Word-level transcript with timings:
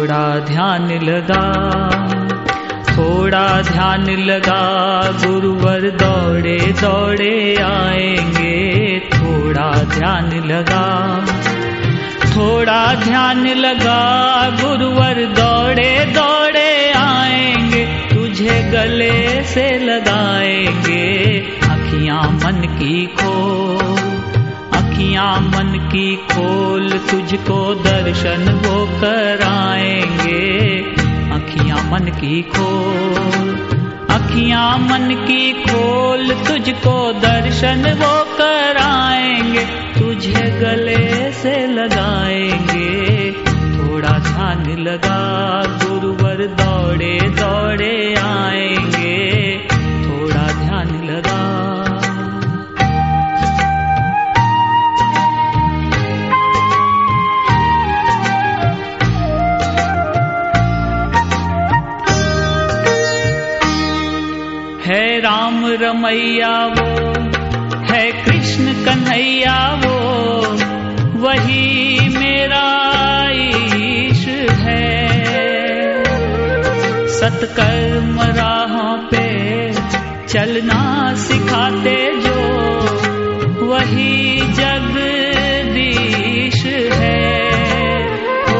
थोड़ा 0.00 0.38
ध्यान 0.38 0.90
लगा, 1.04 1.42
थोड़ा 2.90 3.62
ध्यान 3.62 4.10
लगा, 4.10 4.62
गुरुवर 5.24 5.80
दौड़े 5.80 6.56
दौड़े 6.80 7.54
आएँगे। 7.54 9.00
थोड़ा 9.00 9.72
ध्यान 9.84 10.32
लगा, 10.46 10.86
थोड़ा 12.26 12.94
ध्यान 12.94 13.46
लगा, 13.46 14.00
गुरुवर 14.62 15.24
दौड़े 15.36 16.04
दौड़े 16.04 16.92
आएँगे। 16.92 17.84
तुझे 18.14 18.62
गले 18.72 19.44
से 19.44 19.68
लगाएँगे, 19.78 21.06
अखियाँ 21.62 22.22
मन 22.22 22.66
की 22.78 23.06
खो 23.06 23.89
अखियाँ 25.10 25.40
मन 25.40 25.72
की 25.90 26.16
खोल, 26.30 26.90
तुझको 27.10 27.58
दर्शन 27.74 28.42
वो 28.62 28.74
कराएँगे 29.00 30.42
अखियाँ 31.34 31.78
मन 31.90 32.10
की 32.20 32.42
खोल 32.42 33.50
अखियाँ 34.10 34.78
मन 34.78 35.14
की 35.26 35.52
खोल, 35.64 36.32
तुझको 36.46 36.94
दर्शन 37.20 37.82
वो 37.98 38.12
कराएँगे 38.38 39.64
तुझे 39.98 40.44
गले 40.60 41.32
से 41.32 41.56
लगाएँगे। 41.66 43.30
थोड़ा 43.74 44.18
ध्यान 44.20 44.64
लगा, 44.78 45.20
गुरुवर 45.82 46.46
दौड़े 46.62 47.18
दौड़े 47.40 48.14
रमैया 65.76 66.66
वो, 66.66 66.84
है 67.84 68.24
कृष्ण 68.24 68.84
कन्हैया 68.84 69.80
वो, 69.84 69.98
वही 71.18 72.08
मेरा 72.08 73.30
ईश 73.30 74.46
है। 74.50 75.08
सतकर्म 77.08 78.22
राहों 78.22 78.98
पे 78.98 79.72
चलना 80.26 81.14
सिखाते 81.14 82.14
जो, 82.14 82.40
वही 83.66 84.40
जगदीश 84.40 86.64
है। 86.92 88.42
ओ, 88.42 88.54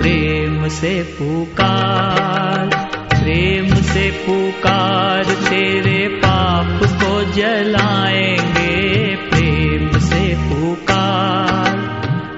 प्रेम 0.00 0.68
से 0.68 1.02
पुकार, 1.02 2.88
प्रेम 3.08 3.75
पुकार 4.24 5.24
तेरे 5.24 6.08
पाप 6.08 6.80
को 6.82 7.32
जलाएँगे, 7.32 9.16
प्रेम 9.16 9.98
से 9.98 10.34
पुकार। 10.48 11.76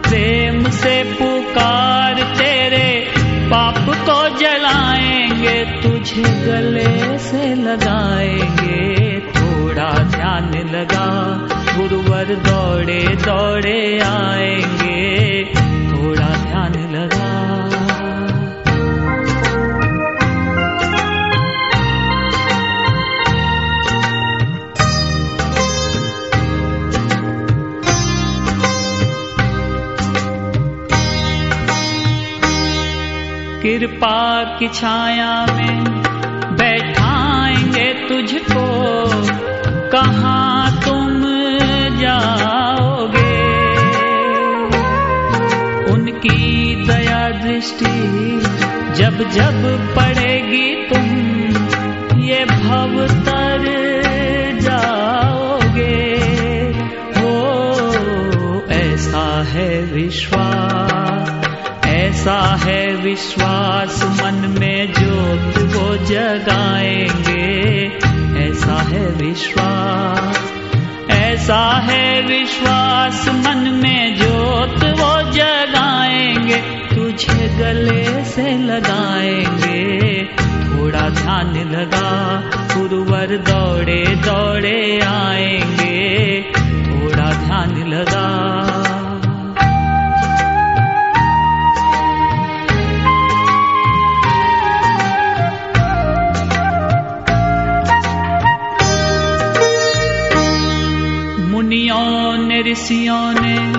प्रेम 0.09 0.71
से 0.71 1.03
पुकार 1.05 2.15
तेरे 2.15 3.09
पाप 3.49 3.79
को 3.79 4.37
जलाएँगे, 4.39 5.65
तुझे 5.83 6.23
गले 6.23 7.19
से 7.19 7.55
लगाएँगे। 7.55 9.21
थोड़ा 9.21 9.93
ध्यान 9.93 10.51
लगा, 10.75 11.07
गुरुवर 11.77 12.25
दौड़े 12.25 13.03
दौड़े 13.03 14.01
आएँगे। 14.01 14.78
कृपा 33.63 34.45
की 34.59 34.69
छाया 34.69 35.47
में 35.47 35.85
बैठाएँगे 36.57 38.07
तुझको। 38.09 39.09
कहा 39.91 40.71
तुम 40.71 41.23
जाओगे? 41.99 43.39
उनकी 45.93 46.75
दया 46.85 47.31
दृष्टि 47.31 48.09
जब 48.95 49.31
जब 49.31 49.79
पड़ेगी 49.97 50.75
तुम, 50.89 51.07
ये 52.21 52.45
भव 52.45 53.07
ऐसा 62.29 62.61
है 62.65 62.97
विश्वास 62.97 64.05
मन 64.05 64.57
में 64.61 64.93
ज्योत 64.93 65.73
वो 65.73 65.97
जगाएँगे। 65.97 67.47
ऐसा 68.45 68.75
है 68.75 69.07
विश्वास, 69.07 70.53
ऐसा 71.11 71.87
है 71.89 72.23
विश्वास 72.23 73.29
मन 73.29 73.81
में 73.83 74.17
ज्योत 74.17 74.85
वो 74.85 75.33
जगाएँगे। 75.33 76.57
तुझे 76.95 77.49
गले 77.59 78.25
से 78.25 78.59
लगाएँगे। 78.59 80.25
थोड़ा 80.43 81.09
ध्यान 81.09 81.71
लगा, 81.71 82.41
गुरुवर 82.77 83.27
दौड़े 83.27 84.05
दौड़े 84.07 85.01
आएँगे। 85.01 86.43
थोड़ा 86.53 87.33
ध्यान 87.33 87.89
लगा 87.89 88.18
ऋषियों 102.71 103.33
ने 103.33 103.73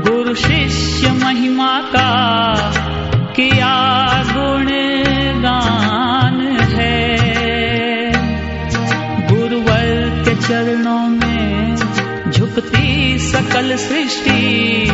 गुरु 0.00 0.34
शिष्य 0.34 1.12
महिमा 1.12 1.80
का 1.80 2.56
किया 3.36 4.24
गुणगान 4.36 6.58
है। 6.58 7.18
गुरुवर 9.32 10.22
के 10.24 10.34
चरणों 10.34 11.08
में 11.08 11.76
झुकती 12.30 13.18
सकल 13.18 13.76
सृष्टि, 13.76 14.90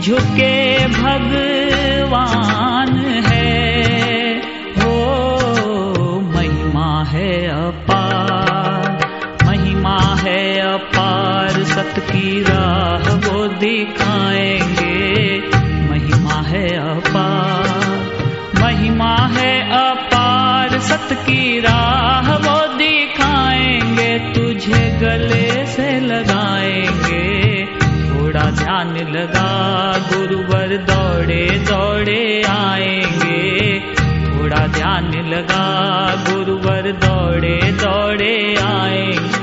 झुके 0.00 0.88
भगवान 0.88 3.22
है। 3.26 4.42
हो 4.78 6.20
महिमा 6.20 7.04
है 7.04 7.46
अपार 7.46 8.01
सत 11.92 12.00
की 12.00 12.40
राह 12.40 13.14
वो 13.14 13.46
दिखाएँगे। 13.46 15.38
महिमा 15.90 16.42
है 16.42 16.68
अपार, 16.76 17.98
महिमा 18.62 19.16
है 19.16 19.72
अपार। 19.72 20.78
सत 20.78 21.08
की 21.12 21.60
राह 21.60 22.36
वो 22.36 22.74
दिखाएँगे, 22.76 24.18
तुझे 24.18 24.98
गले 25.02 25.66
से 25.66 26.00
लगाएँगे। 26.00 27.64
थोड़ा 28.08 28.50
ध्यान 28.50 28.96
लगा, 28.96 29.50
गुरुवर 29.98 30.76
दौड़े 30.76 31.64
दौड़े 31.70 32.42
आएँगे। 32.42 33.80
थोड़ा 34.26 34.66
ध्यान 34.66 35.28
लगा, 35.28 35.66
गुरुवर 36.30 36.92
दौड़े 36.92 37.60
दौड़े 37.72 38.56
आएँगे। 38.62 39.41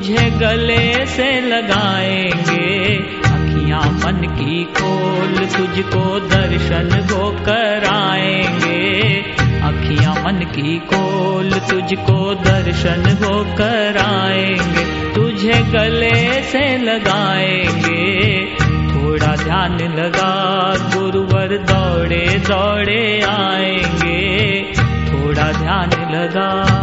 तुझे 0.00 0.30
गले 0.30 1.06
से 1.06 1.40
लगाएँगे। 1.40 2.94
अखियाँ 3.18 3.82
मन 3.82 4.36
की 4.38 4.64
खोल 4.64 5.34
तुझको 5.36 6.20
दर्शन 6.20 7.08
वो 7.12 7.30
कराएँगे। 7.30 9.18
अखियाँ 9.60 10.14
मन 10.14 10.38
की 10.38 10.78
खोल 10.78 11.50
तुझको 11.50 12.34
दर्शन 12.34 13.18
वो 13.22 13.44
कराएँगे। 13.44 15.12
तुझे 15.14 15.62
गले 15.62 16.42
से 16.42 16.78
लगाएँगे। 16.78 18.44
थोड़ा 18.64 19.36
ध्यान 19.36 19.78
लगा, 19.80 20.74
गुरुवर 20.96 21.58
दौड़े 21.58 22.42
दौड़े 22.48 23.20
आएँगे। 23.28 24.62
थोड़ा 24.80 25.52
ध्यान 25.52 26.14
लगा। 26.14 26.80